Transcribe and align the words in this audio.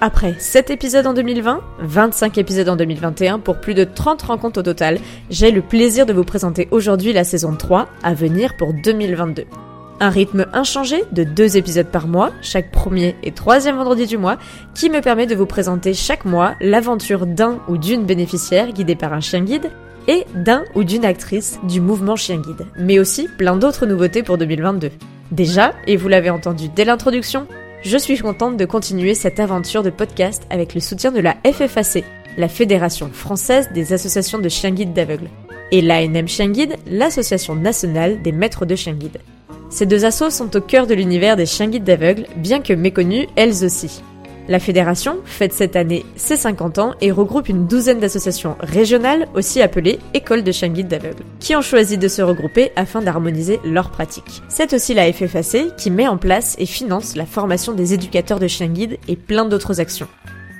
Après 0.00 0.34
7 0.38 0.68
épisodes 0.68 1.06
en 1.06 1.14
2020, 1.14 1.62
25 1.78 2.36
épisodes 2.36 2.68
en 2.68 2.76
2021 2.76 3.38
pour 3.38 3.60
plus 3.60 3.72
de 3.72 3.84
30 3.84 4.20
rencontres 4.22 4.60
au 4.60 4.62
total, 4.62 4.98
j'ai 5.30 5.50
le 5.50 5.62
plaisir 5.62 6.04
de 6.04 6.12
vous 6.12 6.24
présenter 6.24 6.68
aujourd'hui 6.70 7.14
la 7.14 7.24
saison 7.24 7.54
3 7.56 7.88
à 8.02 8.12
venir 8.12 8.58
pour 8.58 8.74
2022. 8.74 9.44
Un 10.00 10.10
rythme 10.10 10.44
inchangé 10.52 11.02
de 11.12 11.24
deux 11.24 11.56
épisodes 11.56 11.86
par 11.86 12.08
mois, 12.08 12.30
chaque 12.42 12.70
premier 12.70 13.16
et 13.22 13.32
troisième 13.32 13.76
vendredi 13.76 14.06
du 14.06 14.18
mois, 14.18 14.36
qui 14.74 14.90
me 14.90 15.00
permet 15.00 15.26
de 15.26 15.34
vous 15.34 15.46
présenter 15.46 15.94
chaque 15.94 16.26
mois 16.26 16.56
l'aventure 16.60 17.24
d'un 17.24 17.58
ou 17.66 17.78
d'une 17.78 18.04
bénéficiaire 18.04 18.72
guidée 18.72 18.96
par 18.96 19.14
un 19.14 19.20
chien 19.20 19.40
guide 19.40 19.70
et 20.08 20.26
d'un 20.34 20.64
ou 20.74 20.84
d'une 20.84 21.06
actrice 21.06 21.58
du 21.62 21.80
mouvement 21.80 22.16
chien 22.16 22.36
guide, 22.36 22.66
mais 22.78 22.98
aussi 22.98 23.28
plein 23.38 23.56
d'autres 23.56 23.86
nouveautés 23.86 24.22
pour 24.22 24.36
2022. 24.36 24.90
Déjà, 25.32 25.72
et 25.86 25.96
vous 25.96 26.08
l'avez 26.08 26.30
entendu 26.30 26.68
dès 26.68 26.84
l'introduction, 26.84 27.46
je 27.86 27.98
suis 27.98 28.18
contente 28.18 28.56
de 28.56 28.64
continuer 28.64 29.14
cette 29.14 29.38
aventure 29.38 29.84
de 29.84 29.90
podcast 29.90 30.42
avec 30.50 30.74
le 30.74 30.80
soutien 30.80 31.12
de 31.12 31.20
la 31.20 31.36
FFAC, 31.44 32.02
la 32.36 32.48
Fédération 32.48 33.10
française 33.12 33.70
des 33.72 33.92
associations 33.92 34.40
de 34.40 34.48
chiens 34.48 34.72
guides 34.72 34.92
d'aveugles, 34.92 35.30
et 35.70 35.82
l'ANM 35.82 36.26
Chien 36.26 36.48
Guide, 36.48 36.74
l'association 36.88 37.54
nationale 37.54 38.20
des 38.22 38.32
maîtres 38.32 38.66
de 38.66 38.74
chiens 38.74 38.94
guides. 38.94 39.20
Ces 39.70 39.86
deux 39.86 40.04
assos 40.04 40.30
sont 40.30 40.56
au 40.56 40.60
cœur 40.60 40.88
de 40.88 40.94
l'univers 40.94 41.36
des 41.36 41.46
chiens 41.46 41.68
guides 41.68 41.84
d'aveugles, 41.84 42.26
bien 42.36 42.60
que 42.60 42.72
méconnues 42.72 43.28
elles 43.36 43.64
aussi. 43.64 44.02
La 44.48 44.60
fédération 44.60 45.18
fête 45.24 45.52
cette 45.52 45.74
année 45.74 46.06
ses 46.14 46.36
50 46.36 46.78
ans 46.78 46.94
et 47.00 47.10
regroupe 47.10 47.48
une 47.48 47.66
douzaine 47.66 47.98
d'associations 47.98 48.56
régionales, 48.60 49.26
aussi 49.34 49.60
appelées 49.60 49.98
écoles 50.14 50.44
de 50.44 50.52
chiens 50.52 50.68
guides 50.68 50.86
d'aveugles, 50.86 51.24
qui 51.40 51.56
ont 51.56 51.62
choisi 51.62 51.98
de 51.98 52.06
se 52.06 52.22
regrouper 52.22 52.70
afin 52.76 53.02
d'harmoniser 53.02 53.58
leurs 53.64 53.90
pratiques. 53.90 54.42
C'est 54.48 54.72
aussi 54.72 54.94
la 54.94 55.12
FFAC 55.12 55.74
qui 55.76 55.90
met 55.90 56.06
en 56.06 56.16
place 56.16 56.54
et 56.58 56.66
finance 56.66 57.16
la 57.16 57.26
formation 57.26 57.72
des 57.72 57.92
éducateurs 57.92 58.38
de 58.38 58.46
chiens 58.46 58.68
guides 58.68 58.98
et 59.08 59.16
plein 59.16 59.46
d'autres 59.46 59.80
actions. 59.80 60.08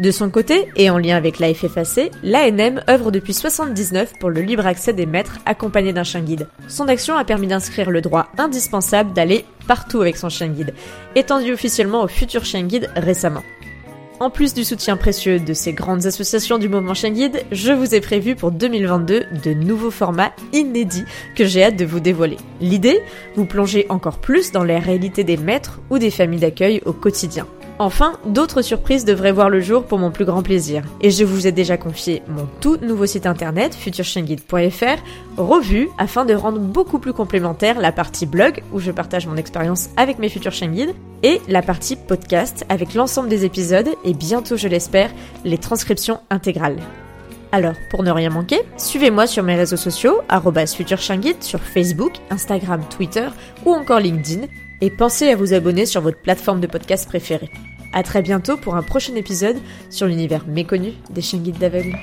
De 0.00 0.10
son 0.10 0.30
côté, 0.30 0.68
et 0.76 0.88
en 0.88 0.98
lien 0.98 1.16
avec 1.16 1.38
la 1.38 1.52
FFAC, 1.52 2.10
l'ANM 2.22 2.82
œuvre 2.88 3.10
depuis 3.10 3.34
79 3.34 4.14
pour 4.18 4.30
le 4.30 4.40
libre 4.40 4.66
accès 4.66 4.92
des 4.92 5.06
maîtres 5.06 5.38
accompagnés 5.44 5.92
d'un 5.92 6.02
chien 6.02 6.22
guide. 6.22 6.48
Son 6.68 6.88
action 6.88 7.16
a 7.16 7.24
permis 7.24 7.46
d'inscrire 7.48 7.90
le 7.90 8.00
droit 8.00 8.28
indispensable 8.38 9.12
d'aller 9.12 9.44
partout 9.66 10.00
avec 10.00 10.16
son 10.16 10.28
chien 10.28 10.48
guide, 10.48 10.72
étendu 11.14 11.52
officiellement 11.52 12.02
au 12.02 12.08
futur 12.08 12.44
chien 12.44 12.62
guide 12.62 12.90
récemment. 12.96 13.42
En 14.22 14.30
plus 14.30 14.54
du 14.54 14.62
soutien 14.62 14.96
précieux 14.96 15.40
de 15.40 15.52
ces 15.52 15.72
grandes 15.72 16.06
associations 16.06 16.58
du 16.58 16.68
mouvement 16.68 16.94
Chien 16.94 17.10
Guide, 17.10 17.42
je 17.50 17.72
vous 17.72 17.92
ai 17.92 18.00
prévu 18.00 18.36
pour 18.36 18.52
2022 18.52 19.24
de 19.42 19.52
nouveaux 19.52 19.90
formats 19.90 20.30
inédits 20.52 21.02
que 21.34 21.44
j'ai 21.44 21.64
hâte 21.64 21.76
de 21.76 21.84
vous 21.84 21.98
dévoiler. 21.98 22.36
L'idée 22.60 23.02
Vous 23.34 23.46
plonger 23.46 23.84
encore 23.88 24.20
plus 24.20 24.52
dans 24.52 24.62
les 24.62 24.78
réalités 24.78 25.24
des 25.24 25.36
maîtres 25.36 25.80
ou 25.90 25.98
des 25.98 26.12
familles 26.12 26.38
d'accueil 26.38 26.80
au 26.86 26.92
quotidien. 26.92 27.48
Enfin, 27.82 28.12
d'autres 28.24 28.62
surprises 28.62 29.04
devraient 29.04 29.32
voir 29.32 29.50
le 29.50 29.60
jour 29.60 29.82
pour 29.82 29.98
mon 29.98 30.12
plus 30.12 30.24
grand 30.24 30.44
plaisir. 30.44 30.84
Et 31.00 31.10
je 31.10 31.24
vous 31.24 31.48
ai 31.48 31.50
déjà 31.52 31.76
confié 31.76 32.22
mon 32.28 32.46
tout 32.60 32.76
nouveau 32.76 33.06
site 33.06 33.26
internet, 33.26 33.74
futureshienguide.fr, 33.74 35.02
revu 35.36 35.88
afin 35.98 36.24
de 36.24 36.32
rendre 36.32 36.60
beaucoup 36.60 37.00
plus 37.00 37.12
complémentaire 37.12 37.80
la 37.80 37.90
partie 37.90 38.24
blog, 38.24 38.62
où 38.72 38.78
je 38.78 38.92
partage 38.92 39.26
mon 39.26 39.34
expérience 39.36 39.88
avec 39.96 40.20
mes 40.20 40.28
futurs 40.28 40.52
et 41.24 41.40
la 41.48 41.60
partie 41.60 41.96
podcast 41.96 42.64
avec 42.68 42.94
l'ensemble 42.94 43.28
des 43.28 43.44
épisodes 43.44 43.88
et 44.04 44.14
bientôt, 44.14 44.56
je 44.56 44.68
l'espère, 44.68 45.10
les 45.44 45.58
transcriptions 45.58 46.20
intégrales. 46.30 46.78
Alors, 47.50 47.74
pour 47.90 48.04
ne 48.04 48.12
rien 48.12 48.30
manquer, 48.30 48.60
suivez-moi 48.76 49.26
sur 49.26 49.42
mes 49.42 49.56
réseaux 49.56 49.76
sociaux, 49.76 50.20
futurchienguide 50.76 51.42
sur 51.42 51.58
Facebook, 51.58 52.12
Instagram, 52.30 52.80
Twitter 52.96 53.26
ou 53.66 53.72
encore 53.72 53.98
LinkedIn, 53.98 54.46
et 54.80 54.90
pensez 54.90 55.30
à 55.30 55.36
vous 55.36 55.52
abonner 55.52 55.84
sur 55.84 56.00
votre 56.00 56.22
plateforme 56.22 56.60
de 56.60 56.68
podcast 56.68 57.08
préférée. 57.08 57.50
À 57.92 58.02
très 58.02 58.22
bientôt 58.22 58.56
pour 58.56 58.74
un 58.74 58.82
prochain 58.82 59.14
épisode 59.16 59.56
sur 59.90 60.06
l'univers 60.06 60.46
méconnu 60.46 60.92
des 61.10 61.20
chiens 61.20 61.38
guides 61.38 61.58
d'aveugles. 61.58 61.96